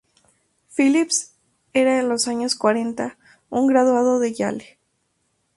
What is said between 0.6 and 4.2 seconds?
Philips era en los años cuarenta, un graduado